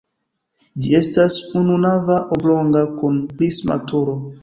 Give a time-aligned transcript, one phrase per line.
[0.85, 4.23] Ĝi estas ununava oblonga kun prisma turo.